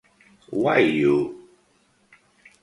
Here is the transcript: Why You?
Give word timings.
Why 0.49 0.79
You? 0.79 1.45